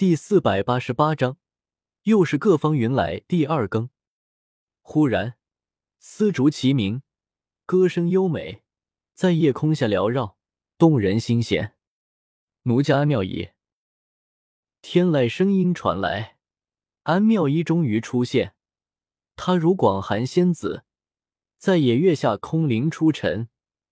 [0.00, 1.36] 第四百八十八章，
[2.04, 3.90] 又是各方云来第二更。
[4.80, 5.34] 忽然，
[5.98, 7.02] 丝竹齐鸣，
[7.66, 8.62] 歌声优美，
[9.12, 10.38] 在夜空下缭绕，
[10.78, 11.74] 动人心弦。
[12.62, 13.50] 奴家安妙仪，
[14.80, 16.38] 天籁声音传来，
[17.02, 18.54] 安妙仪终于出现。
[19.36, 20.84] 她如广寒仙子，
[21.58, 23.50] 在野月下空灵出尘，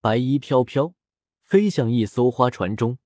[0.00, 0.94] 白衣飘飘，
[1.42, 2.96] 飞向一艘花船中。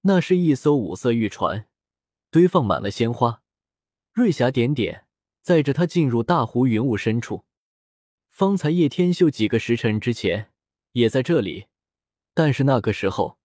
[0.00, 1.69] 那是一艘五色玉船。
[2.30, 3.42] 堆放满了鲜花，
[4.12, 5.06] 瑞霞点点，
[5.42, 7.44] 载着他进入大湖云雾深处。
[8.28, 10.52] 方才叶天秀几个时辰之前
[10.92, 11.66] 也在这里，
[12.32, 13.38] 但是那个时候，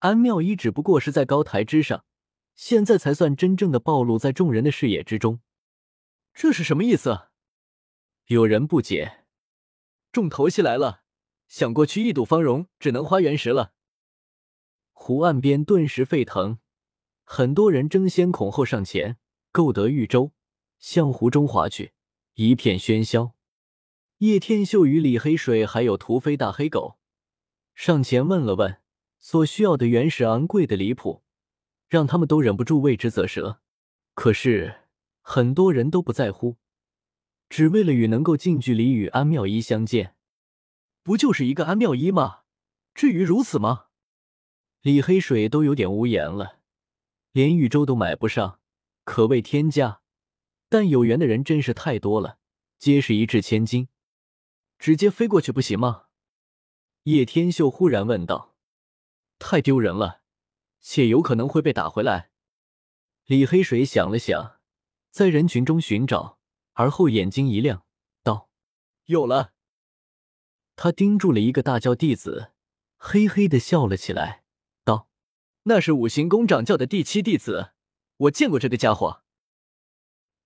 [0.00, 2.04] 安妙一只不过是在高台之上，
[2.56, 5.40] 现在才算真正的暴露在众人的视野之中。
[6.34, 7.28] 这是什么意思？
[8.26, 9.24] 有人不解。
[10.10, 11.02] 重头戏来了，
[11.46, 13.72] 想过去一睹芳容，只能花原石了。
[14.92, 16.58] 湖岸边顿时沸腾。
[17.28, 19.16] 很多人争先恐后上前，
[19.50, 20.30] 购得玉舟，
[20.78, 21.92] 向湖中划去，
[22.34, 23.34] 一片喧嚣。
[24.18, 26.98] 叶天秀与李黑水还有屠飞大黑狗
[27.74, 28.80] 上前问了问，
[29.18, 31.24] 所需要的原石昂贵的离谱，
[31.88, 33.60] 让他们都忍不住为之啧舌。
[34.14, 34.82] 可是
[35.20, 36.56] 很多人都不在乎，
[37.48, 40.14] 只为了与能够近距离与安妙一相见。
[41.02, 42.42] 不就是一个安妙一吗？
[42.94, 43.86] 至于如此吗？
[44.80, 46.55] 李黑水都有点无言了。
[47.36, 48.60] 连玉舟都买不上，
[49.04, 50.00] 可谓天价。
[50.70, 52.38] 但有缘的人真是太多了，
[52.78, 53.90] 皆是一掷千金。
[54.78, 56.04] 直接飞过去不行吗？
[57.02, 58.56] 叶天秀忽然问道。
[59.38, 60.22] 太丢人了，
[60.80, 62.30] 且有可能会被打回来。
[63.26, 64.58] 李黑水想了想，
[65.10, 66.38] 在人群中寻找，
[66.72, 67.84] 而后眼睛一亮，
[68.22, 68.48] 道
[69.04, 69.52] ：“有了。”
[70.74, 72.52] 他盯住了一个大教弟子，
[72.96, 74.45] 嘿嘿的笑了起来。
[75.68, 77.72] 那是五行宫掌教的第七弟子，
[78.18, 79.24] 我见过这个家伙。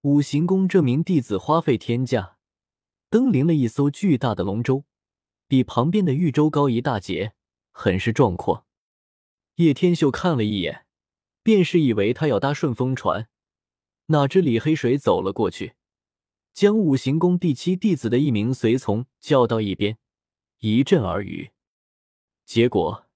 [0.00, 2.38] 五行宫这名弟子花费天价，
[3.10, 4.84] 登临了一艘巨大的龙舟，
[5.46, 7.34] 比旁边的玉舟高一大截，
[7.70, 8.64] 很是壮阔。
[9.56, 10.86] 叶天秀看了一眼，
[11.42, 13.28] 便是以为他要搭顺风船，
[14.06, 15.74] 哪知李黑水走了过去，
[16.54, 19.98] 将五行宫第七弟子的一名随从叫到一边，
[20.60, 21.50] 一阵耳语，
[22.46, 23.09] 结果。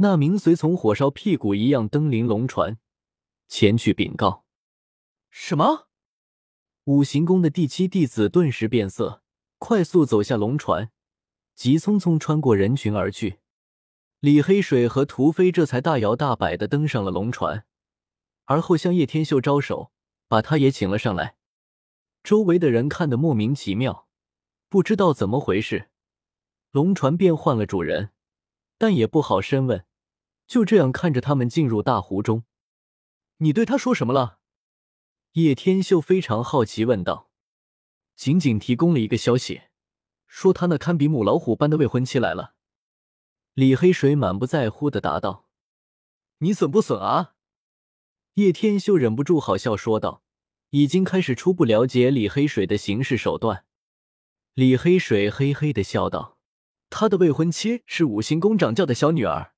[0.00, 2.78] 那名随从火烧屁股一样登临龙船，
[3.48, 4.44] 前去禀告。
[5.28, 5.88] 什么？
[6.84, 9.24] 五行宫的第七弟子顿时变色，
[9.58, 10.92] 快速走下龙船，
[11.56, 13.40] 急匆匆穿过人群而去。
[14.20, 17.66] 李黑水和屠飞这才大摇大摆的登上了龙船，
[18.44, 19.90] 而后向叶天秀招手，
[20.28, 21.36] 把他也请了上来。
[22.22, 24.06] 周围的人看得莫名其妙，
[24.68, 25.90] 不知道怎么回事，
[26.70, 28.10] 龙船变换了主人，
[28.78, 29.84] 但也不好深问。
[30.46, 32.44] 就这样看着他们进入大湖中，
[33.36, 34.38] 你对他说什么了？
[35.32, 37.30] 叶天秀非常好奇问道。
[38.16, 39.64] 仅仅提供了一个消息，
[40.26, 42.54] 说他那堪比母老虎般的未婚妻来了。
[43.52, 45.48] 李黑水满不在乎的答道
[46.38, 47.34] ：“你损不损啊？”
[48.34, 50.22] 叶天秀忍不住好笑说道，
[50.70, 53.66] 已经开始初步了解李黑水的行事手段。
[54.54, 56.37] 李黑水嘿嘿的笑道
[56.90, 59.54] ：“他的未婚妻是五行宫掌教的小女儿。”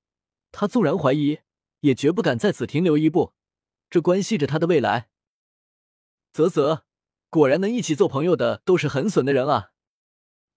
[0.53, 1.41] 他纵然怀疑，
[1.81, 3.35] 也绝不敢在此停留一步，
[3.89, 5.09] 这关系着他的未来。
[6.33, 6.85] 啧啧，
[7.29, 9.71] 果然能一起做朋友的都是很损的人啊！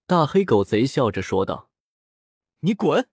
[0.08, 1.70] 大黑狗贼笑着说道
[2.62, 3.08] ：“你滚！”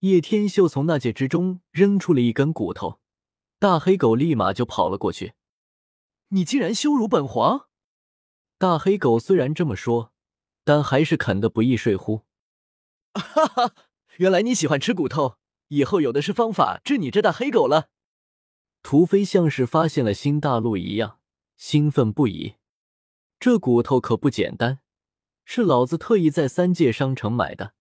[0.00, 3.00] 叶天秀从那戒之中扔出了一根骨头，
[3.58, 5.34] 大黑狗立马就跑了过去。
[6.28, 7.68] 你竟然羞辱本皇！
[8.58, 10.12] 大黑狗虽然这么说，
[10.64, 12.22] 但还是啃得不亦说乎。
[13.14, 13.74] 哈哈，
[14.16, 15.36] 原来你喜欢吃骨头。
[15.68, 17.88] 以后有的是方法治你这大黑狗了。
[18.82, 21.18] 屠飞像是发现了新大陆一样，
[21.56, 22.56] 兴奋不已。
[23.40, 24.80] 这骨头可不简单，
[25.46, 27.72] 是老子特意在三界商城买的。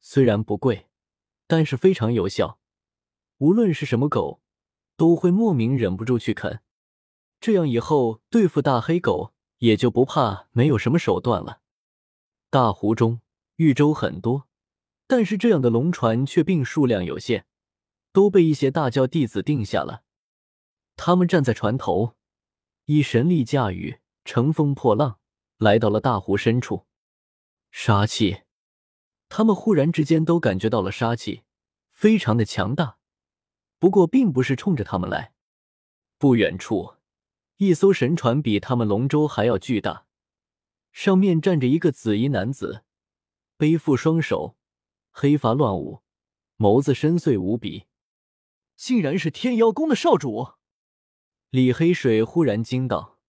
[0.00, 0.88] 虽然不贵，
[1.46, 2.58] 但是非常有效。
[3.38, 4.42] 无论是什么狗，
[4.96, 6.60] 都会莫名忍不住去啃。
[7.40, 11.60] 这样以后对付大黑狗也就不怕没有什么手段了。
[12.50, 13.20] 大湖中
[13.56, 14.46] 玉舟很多。
[15.06, 17.46] 但是这样的龙船却并数量有限，
[18.12, 20.02] 都被一些大教弟子定下了。
[20.96, 22.14] 他们站在船头，
[22.86, 25.18] 以神力驾驭，乘风破浪，
[25.58, 26.86] 来到了大湖深处。
[27.70, 28.42] 杀气，
[29.28, 31.42] 他们忽然之间都感觉到了杀气，
[31.90, 32.98] 非常的强大。
[33.78, 35.34] 不过，并不是冲着他们来。
[36.16, 36.94] 不远处，
[37.56, 40.06] 一艘神船比他们龙舟还要巨大，
[40.92, 42.84] 上面站着一个紫衣男子，
[43.58, 44.56] 背负双手。
[45.16, 46.02] 黑发乱舞，
[46.58, 47.84] 眸子深邃无比，
[48.74, 50.54] 竟然是天妖宫的少主。
[51.50, 53.20] 李黑水忽然惊道：“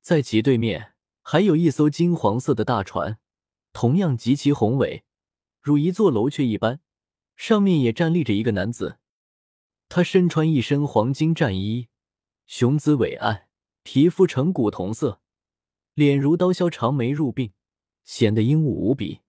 [0.00, 3.18] 在其对面还有一艘金黄色的大船，
[3.74, 5.04] 同样极其宏伟，
[5.60, 6.80] 如一座楼阙一般，
[7.36, 8.98] 上面也站立着一个男子。
[9.90, 11.88] 他身穿一身黄金战衣，
[12.46, 13.48] 雄姿伟岸，
[13.82, 15.20] 皮肤呈古铜色，
[15.92, 17.52] 脸如刀削，长眉入鬓，
[18.02, 19.20] 显得英武无比。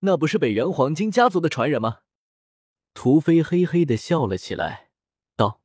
[0.00, 2.00] 那不是北元黄金家族的传人吗？”
[2.94, 4.90] 屠飞嘿嘿的笑了起来，
[5.36, 5.60] 道：“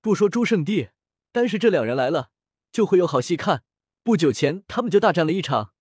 [0.00, 0.90] 不说朱圣地。”
[1.32, 2.32] 单是这两人来了，
[2.72, 3.62] 就会有好戏看。
[4.02, 5.74] 不久前，他们就大战了一场，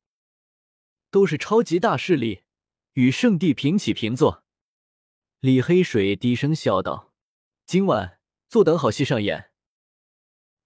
[1.09, 2.43] 都是超级大势力，
[2.93, 4.43] 与圣地平起平坐。
[5.39, 7.13] 李黑水低声笑道
[7.65, 9.49] ：“今晚坐等好戏上演。”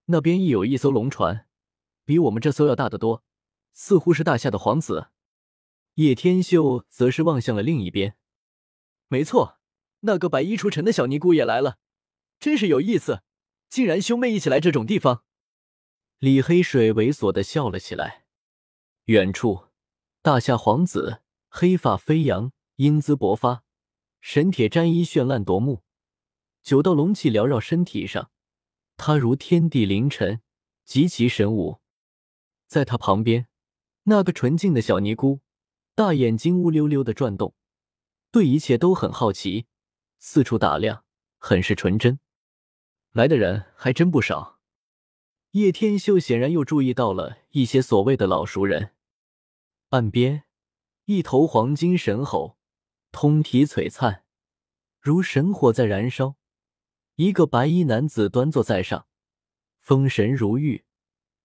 [0.07, 1.47] 那边亦有一艘龙船，
[2.03, 3.24] 比我们这艘要大得多，
[3.71, 5.12] 似乎是大夏的皇子。
[5.95, 8.16] 叶天秀则是望向了另一边。
[9.07, 9.60] 没错，
[10.01, 11.78] 那个白衣出尘的小尼姑也来了，
[12.40, 13.24] 真是有意思。
[13.69, 15.24] 竟然兄妹一起来这种地方，
[16.19, 18.25] 李黑水猥琐的笑了起来。
[19.06, 19.68] 远处，
[20.22, 23.63] 大夏皇子黑发飞扬，英姿勃发，
[24.22, 25.84] 神铁战衣绚烂夺目，
[26.62, 28.31] 九道龙气缭绕身体上，
[28.95, 30.42] 他如天地凌尘，
[30.86, 31.81] 极其神武。
[32.68, 33.48] 在他旁边，
[34.04, 35.42] 那个纯净的小尼姑，
[35.95, 37.54] 大眼睛乌溜溜的转动，
[38.31, 39.68] 对一切都很好奇，
[40.18, 41.06] 四处打量，
[41.38, 42.19] 很是纯真。
[43.12, 44.60] 来的人还真不少，
[45.51, 48.94] 叶天秀显然又注意到了一些所谓的老熟人。
[49.90, 50.45] 岸边，
[51.06, 52.57] 一头黄金神猴，
[53.12, 54.24] 通体璀璨，
[55.00, 56.38] 如神火在燃烧。
[57.18, 59.06] 一个白衣男子端坐在上，
[59.80, 60.86] 风神如玉，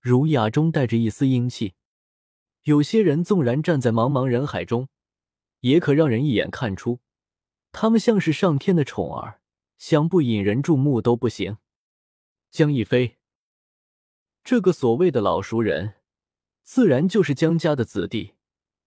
[0.00, 1.74] 儒雅中带着一丝英气。
[2.68, 4.88] 有些人纵然站在茫茫人海中，
[5.60, 7.00] 也可让人一眼看出，
[7.72, 9.40] 他们像是上天的宠儿。
[9.78, 11.56] 想不引人注目都不行。
[12.50, 13.16] 江一飞，
[14.44, 15.94] 这个所谓的老熟人，
[16.62, 18.34] 自然就是江家的子弟。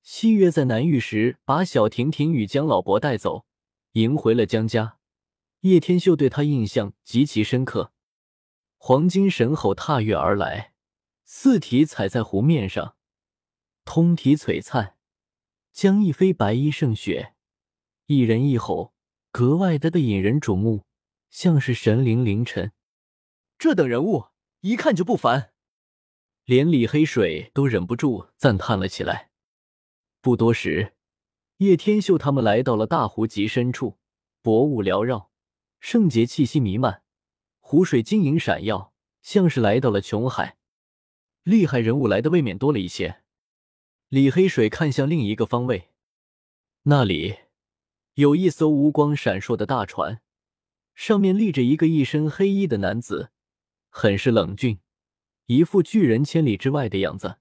[0.03, 3.45] 西月在南域时，把小婷婷与江老伯带走，
[3.93, 4.99] 迎回了江家。
[5.61, 7.93] 叶天秀对他印象极其深刻。
[8.77, 10.73] 黄金神吼踏月而来，
[11.25, 12.95] 四蹄踩在湖面上，
[13.85, 14.97] 通体璀璨。
[15.71, 17.33] 江一飞白衣胜雪，
[18.07, 18.93] 一人一吼。
[19.33, 20.83] 格外的的引人瞩目，
[21.29, 22.73] 像是神灵凌晨。
[23.57, 24.25] 这等人物
[24.59, 25.53] 一看就不凡，
[26.43, 29.31] 连李黑水都忍不住赞叹了起来。
[30.19, 30.95] 不多时，
[31.59, 33.97] 叶天秀他们来到了大湖极深处，
[34.41, 35.31] 薄雾缭绕，
[35.79, 37.03] 圣洁气息弥漫，
[37.61, 40.57] 湖水晶莹闪耀，像是来到了琼海。
[41.43, 43.20] 厉害人物来的未免多了一些。
[44.11, 45.87] 李黑水看向另一个方位，
[46.83, 47.37] 那里。
[48.15, 50.21] 有一艘无光闪烁的大船，
[50.93, 53.31] 上面立着一个一身黑衣的男子，
[53.89, 54.81] 很是冷峻，
[55.45, 57.37] 一副拒人千里之外的样子。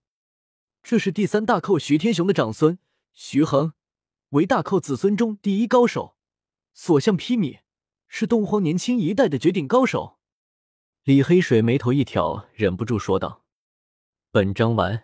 [0.81, 2.79] 这是第三大寇徐天雄的长孙
[3.13, 3.73] 徐恒，
[4.29, 6.15] 为大寇子孙中第一高手，
[6.73, 7.59] 所向披靡，
[8.07, 10.21] 是东荒年轻一代的绝顶高手。
[11.03, 13.45] 李黑水眉头一挑，忍不住说道
[14.31, 15.03] ：“本章完。”